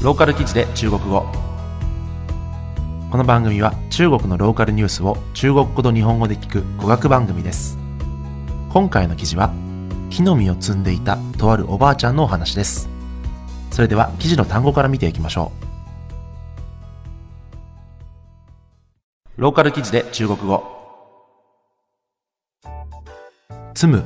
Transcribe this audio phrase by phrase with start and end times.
[0.00, 1.26] ローカル記事で中国語。
[3.10, 7.76] この番組は中国のローカルニュースを中国語と日本語で聞く語学番組です。
[8.72, 9.52] 今回の記事は
[10.08, 12.88] 木の実を摘んでいたとあるおばあちゃんのお話です。
[13.72, 15.50] それでは記事の単語から見ていきましょ
[19.36, 19.42] う。
[19.42, 20.62] ローカル記事で中国語。
[23.74, 24.04] 摘む。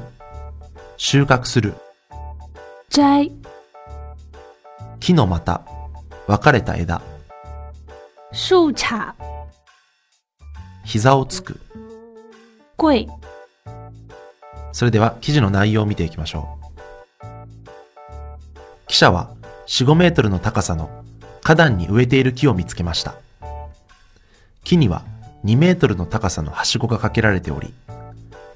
[0.96, 1.74] 収穫する。
[2.88, 3.30] 摘。
[5.00, 5.81] 木の股
[6.26, 7.02] 分かれた枝。
[8.32, 9.14] 树杈。
[10.84, 11.60] 膝をつく。
[12.76, 13.08] 跪。
[14.72, 17.26] それでは記事の内容を見ていきましょう。
[18.86, 19.30] 記者は
[19.66, 20.90] 4、5メートルの高さの
[21.42, 23.14] 花壇に植えている木を見つけました。
[24.64, 25.02] 木には
[25.44, 27.74] 2メートルの高さのはしごがかけられており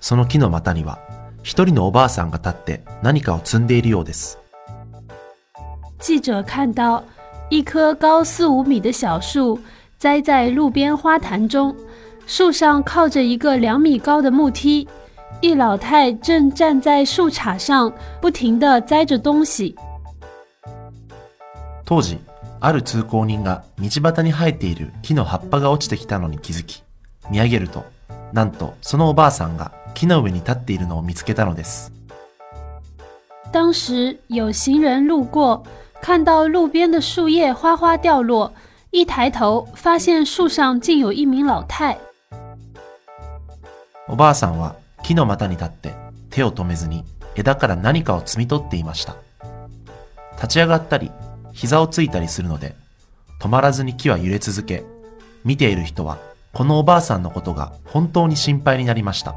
[0.01, 1.01] その木の股には
[1.43, 4.39] 一人のおばあさんが立って何かを積んでいるようです。
[5.99, 7.03] 记者看到
[7.50, 9.60] 一棵高四五米的小树
[9.98, 11.76] 栽在路边花坛中，
[12.26, 14.88] 树上靠着一个两米高的木梯，
[15.42, 19.76] 一老太正站在树杈上，不停地栽着东西。
[21.86, 22.18] 当時
[22.62, 26.84] ある通行人が道端に生えている木の葉っぱが落ちてきたのに気づき
[27.30, 27.84] 見上げると
[28.32, 31.92] なんとそのおばあさんが木の上に立っているのを見つけたのです
[33.52, 35.64] 当时有行人路过，
[36.01, 38.53] 看到路边的树叶哗哗掉落，
[38.91, 41.97] 一抬头发现树上竟有一名老太。
[44.09, 45.95] おばあさんは木の股に立って
[46.31, 49.17] 手を止めずに枝から何かを摘み取っていました。
[50.37, 51.11] 立ち上がったり
[51.53, 52.77] 膝をついたりするので
[53.41, 54.85] 止まらずに木は揺れ続け、
[55.45, 56.19] 見ている人は
[56.53, 59.35] このおばあさんのことが本当に心配になりました。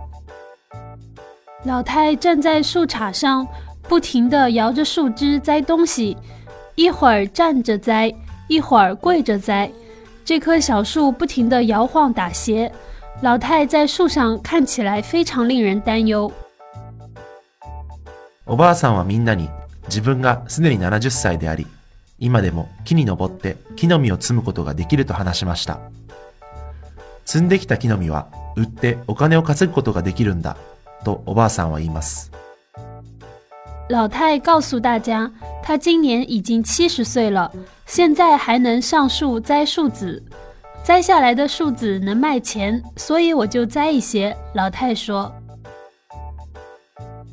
[1.66, 3.48] 老太站在树杈上，
[3.84, 6.16] 不停地摇着树枝栽东西，
[6.80, 8.16] 一会儿站着栽，
[8.48, 9.70] 一会儿跪着栽。
[10.24, 12.72] 这棵小树不停地摇晃打斜，
[13.20, 16.32] 老太在树上看起来非常令人担忧。
[18.46, 19.50] おばあさんはみんなに
[19.88, 21.68] 自分がすでに70歳であり、
[22.18, 25.80] 今でも木に登って木の実を摘むことができると話しました。
[27.26, 30.56] 摘んできた木の実は売ってお金を稼ぐことができるんだ
[31.04, 32.32] とおばあさんは言います。
[33.89, 35.31] 老太告诉大家，
[35.63, 37.51] 她今年已经七十岁了，
[37.87, 40.23] 现在还能上树摘树籽，
[40.83, 44.37] 摘下来的树籽能卖钱，所以我就摘一些。
[44.55, 45.33] 老太说。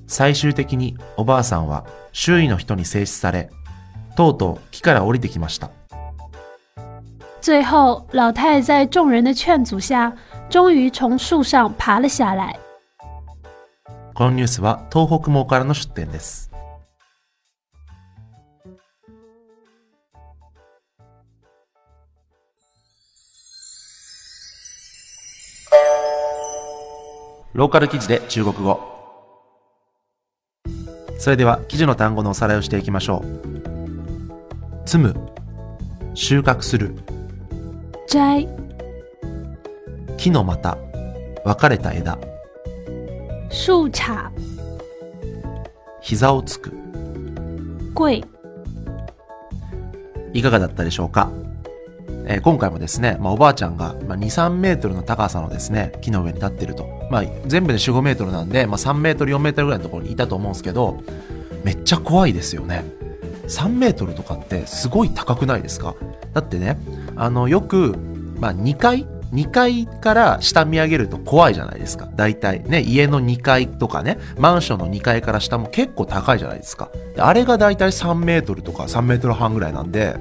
[0.07, 3.49] 最終的におばあさんは周囲の人に制止され、
[4.17, 5.69] とうとう木から降りてきました。
[7.39, 10.11] 最后，老太在众人的劝阻下，
[10.49, 12.55] 终于从树上爬了下来。
[14.16, 16.50] このニュースは東北網からの出展です。
[27.52, 28.80] ローカル記事で中国語。
[31.18, 34.86] それでは記事の単語のおさらいをしていきましょう。
[34.86, 35.14] 摘む、
[36.14, 36.96] 収穫する、
[38.08, 38.48] 摘
[40.16, 40.78] 木の股、
[41.44, 42.16] 分かれた枝、
[43.50, 44.30] 树杈
[46.00, 46.72] 膝をつく。
[47.94, 48.24] 跪
[50.32, 51.30] いかがだったでしょうか、
[52.26, 56.86] えー今回もですね、まあ、おばあちゃんが、まあ、2、3メートルの高さのですね、木の上に立ってると。
[57.10, 61.02] まあ、全部で4、5メートルなんで、まあ、3メートル、4メートルぐらいのところにいたと思うんですけど、
[61.64, 62.84] めっちゃ怖いですよね。
[63.48, 65.94] 3メートルとかってすごい高くないですか？
[66.34, 66.76] だってね、
[67.16, 67.94] あの、よく、
[68.38, 72.08] まあ、2階2階から下見上げると怖いじゃないですか。
[72.14, 76.90] 大体ね、家の2階とかね、マンションの2階から下も結構高いじゃないですか。
[77.18, 80.16] あれが大体3メートルとか3メートル半ぐらいなんで、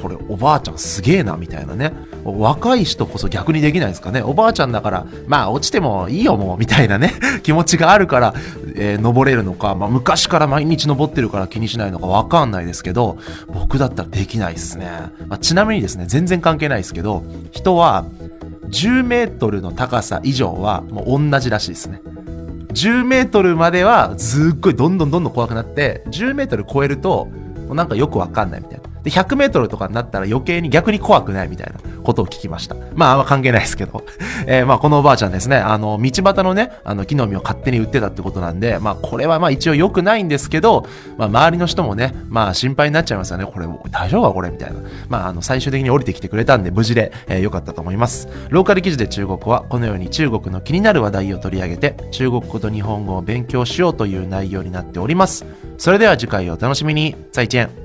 [0.00, 1.92] これおばあちゃんすげえなみたいなね。
[2.24, 4.22] 若い人こそ逆にできないですかね。
[4.22, 7.12] おばあちゃんだから、まあ落ちてもいいよもうみたいなね、
[7.42, 8.34] 気持ちがあるから、
[8.76, 13.18] えー登れるのか、まあ昔から毎日登ってるから気にしないのかわかんないですけど、
[13.52, 14.90] 僕だったらできないですね。
[15.28, 18.04] まあ、ちなみにですね、全然関係ないですけど、人は
[18.70, 22.00] 10メートルの高さ以上はもう同じらしいですね。
[22.72, 27.26] 10メートルまではすっごいどんどんどんどん怖くなって、10メートル超えると、
[27.66, 28.82] もうなんかよくわかんないみたいな。
[29.02, 32.76] で、100メートルとかになったら余計に逆に怖くないみたいなことを聞きました。
[32.94, 34.04] まあ、あんま関係ないですけど。
[34.46, 43.44] えーまあ、このおばあちゃんですね、あの、道端のね、あの、木の実を勝手に売ってたってことなんで、まあ、これはまあ一応良くないんですけど、まあ、周りの人もね、まあ、心配になっちゃいますよね。
[43.44, 44.50] これ、大丈夫かこれ？
[44.50, 44.76] みたいな。
[45.08, 48.28] まあ、あの、最終的に降りてきてくれたんで、無事で、えー良かったと思います。
[48.50, 55.44] ローカル記事で中国は、このように中国の気になる話題を取り上げて、中国語と日本語を勉強しようという内容になっております。
[55.76, 57.16] それでは次回をお楽しみに。
[57.32, 57.81] 再见。